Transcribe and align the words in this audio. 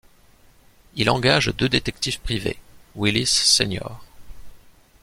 Il 0.95 1.11
engage 1.11 1.53
deux 1.55 1.69
détectives 1.69 2.19
privés, 2.21 2.57
Willis 2.95 3.27
Sr. 3.27 4.01